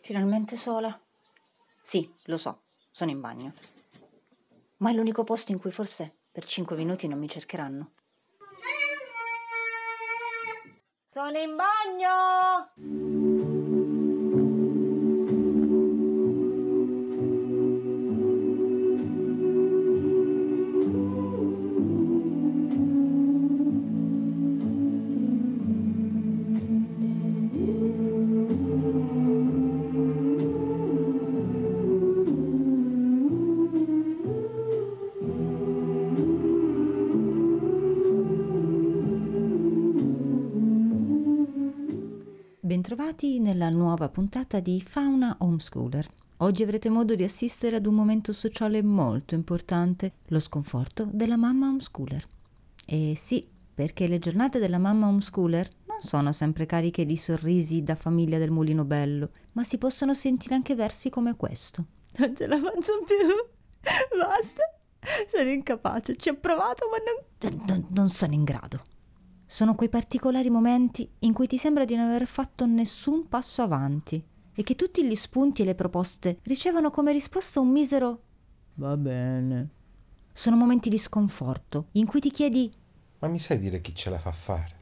[0.00, 0.98] Finalmente sola.
[1.80, 3.54] Sì, lo so, sono in bagno.
[4.78, 7.92] Ma è l'unico posto in cui forse per cinque minuti non mi cercheranno.
[11.08, 13.07] Sono in bagno!
[42.68, 46.06] Bentrovati nella nuova puntata di Fauna Homeschooler.
[46.36, 51.68] Oggi avrete modo di assistere ad un momento sociale molto importante, lo sconforto della mamma
[51.68, 52.22] homeschooler.
[52.84, 57.94] E sì, perché le giornate della mamma homeschooler non sono sempre cariche di sorrisi da
[57.94, 61.86] famiglia del mulino bello, ma si possono sentire anche versi come questo.
[62.18, 64.18] Non ce la faccio più.
[64.18, 64.62] Basta.
[65.26, 66.16] Sono incapace.
[66.16, 68.84] Ci ho provato, ma non, non, non sono in grado.
[69.50, 74.22] Sono quei particolari momenti in cui ti sembra di non aver fatto nessun passo avanti
[74.52, 78.22] e che tutti gli spunti e le proposte ricevono come risposta un misero
[78.74, 79.70] va bene.
[80.30, 82.70] Sono momenti di sconforto in cui ti chiedi
[83.20, 84.76] Ma mi sai dire chi ce la fa fare?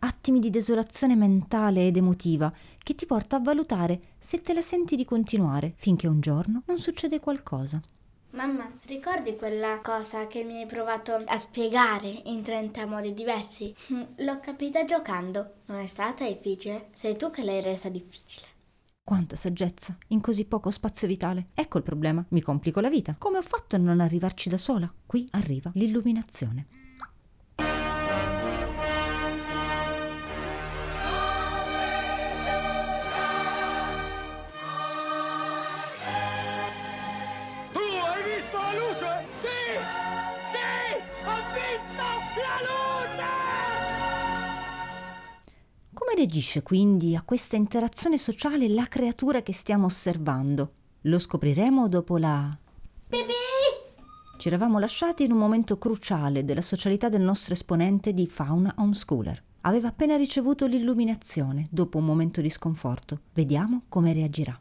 [0.00, 2.52] attimi di desolazione mentale ed emotiva
[2.82, 6.78] che ti porta a valutare se te la senti di continuare finché un giorno non
[6.78, 7.80] succede qualcosa.
[8.30, 13.74] Mamma, ricordi quella cosa che mi hai provato a spiegare in 30 modi diversi?
[14.16, 15.54] L'ho capita giocando.
[15.66, 16.88] Non è stata difficile.
[16.92, 18.46] Sei tu che l'hai resa difficile.
[19.02, 21.48] Quanta saggezza in così poco spazio vitale.
[21.54, 23.16] Ecco il problema, mi complico la vita.
[23.18, 24.92] Come ho fatto a non arrivarci da sola?
[25.06, 26.66] Qui arriva l'illuminazione.
[46.18, 50.72] Reagisce quindi a questa interazione sociale la creatura che stiamo osservando?
[51.02, 52.58] Lo scopriremo dopo la...
[54.36, 59.40] Ci eravamo lasciati in un momento cruciale della socialità del nostro esponente di fauna homeschooler.
[59.60, 63.20] Aveva appena ricevuto l'illuminazione dopo un momento di sconforto.
[63.32, 64.58] Vediamo come reagirà.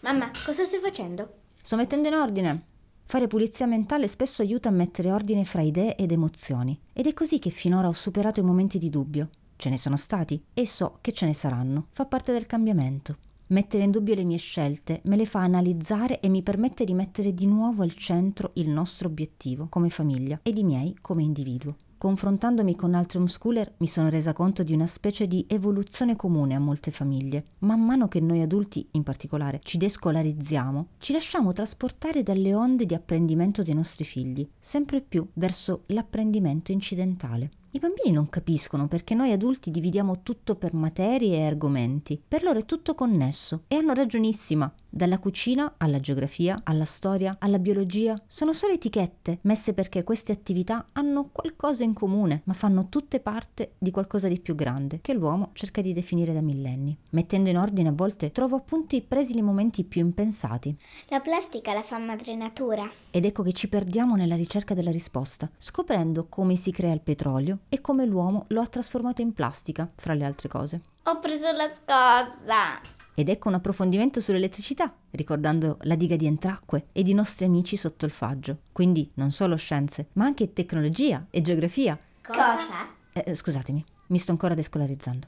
[0.00, 1.34] Mamma, cosa stai facendo?
[1.62, 2.64] Sto mettendo in ordine.
[3.04, 6.76] Fare pulizia mentale spesso aiuta a mettere ordine fra idee ed emozioni.
[6.92, 9.28] Ed è così che finora ho superato i momenti di dubbio.
[9.60, 11.88] Ce ne sono stati e so che ce ne saranno.
[11.90, 13.18] Fa parte del cambiamento.
[13.48, 17.34] Mettere in dubbio le mie scelte me le fa analizzare e mi permette di mettere
[17.34, 21.76] di nuovo al centro il nostro obiettivo come famiglia ed i miei come individuo.
[21.98, 26.58] Confrontandomi con altri homeschooler mi sono resa conto di una specie di evoluzione comune a
[26.58, 27.44] molte famiglie.
[27.58, 32.94] Man mano che noi adulti, in particolare, ci descolarizziamo, ci lasciamo trasportare dalle onde di
[32.94, 37.50] apprendimento dei nostri figli, sempre più verso l'apprendimento incidentale.
[37.72, 42.20] I bambini non capiscono perché noi adulti dividiamo tutto per materie e argomenti.
[42.26, 44.72] Per loro è tutto connesso e hanno ragionissima.
[44.92, 50.88] Dalla cucina alla geografia, alla storia, alla biologia, sono solo etichette messe perché queste attività
[50.90, 55.50] hanno qualcosa in comune, ma fanno tutte parte di qualcosa di più grande che l'uomo
[55.52, 56.98] cerca di definire da millenni.
[57.10, 60.76] Mettendo in ordine a volte trovo appunti presi nei momenti più impensati.
[61.06, 62.90] La plastica la fa madre natura.
[63.12, 67.58] Ed ecco che ci perdiamo nella ricerca della risposta, scoprendo come si crea il petrolio
[67.68, 70.80] e come l'uomo lo ha trasformato in plastica, fra le altre cose.
[71.04, 72.80] Ho preso la scossa.
[73.14, 78.06] Ed ecco un approfondimento sull'elettricità, ricordando la diga di Entracque ed i nostri amici sotto
[78.06, 78.58] il faggio.
[78.72, 81.98] Quindi non solo scienze, ma anche tecnologia e geografia.
[82.22, 82.88] Cosa?
[83.12, 85.26] Eh, scusatemi, mi sto ancora descolarizzando.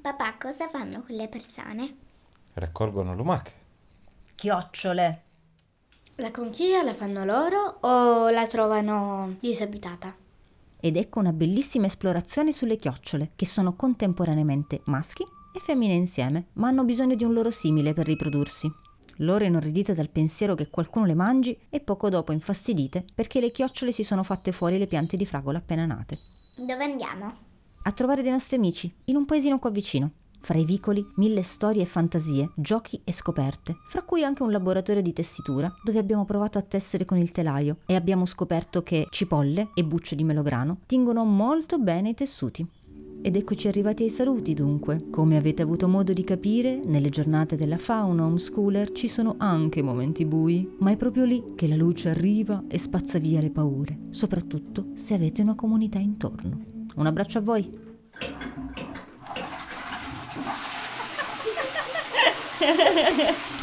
[0.00, 1.96] Papà, cosa fanno quelle persone?
[2.54, 3.52] Raccolgono lumache.
[4.34, 5.22] Chiocciole.
[6.16, 10.14] La conchiglia la fanno loro o la trovano disabitata?
[10.82, 16.68] Ed ecco una bellissima esplorazione sulle chiocciole, che sono contemporaneamente maschi e femmine insieme, ma
[16.68, 18.72] hanno bisogno di un loro simile per riprodursi.
[19.18, 23.92] Loro inorridite dal pensiero che qualcuno le mangi e poco dopo infastidite perché le chiocciole
[23.92, 26.18] si sono fatte fuori le piante di fragola appena nate.
[26.56, 27.30] Dove andiamo?
[27.82, 30.12] A trovare dei nostri amici, in un paesino qua vicino.
[30.42, 35.02] Fra i vicoli, mille storie e fantasie, giochi e scoperte, fra cui anche un laboratorio
[35.02, 39.70] di tessitura dove abbiamo provato a tessere con il telaio e abbiamo scoperto che cipolle
[39.74, 42.66] e bucce di melograno tingono molto bene i tessuti.
[43.22, 45.10] Ed eccoci arrivati ai saluti dunque.
[45.10, 50.24] Come avete avuto modo di capire, nelle giornate della fauna homeschooler ci sono anche momenti
[50.24, 54.86] bui, ma è proprio lì che la luce arriva e spazza via le paure, soprattutto
[54.94, 56.60] se avete una comunità intorno.
[56.96, 57.70] Un abbraccio a voi!
[62.60, 63.50] ハハハハ。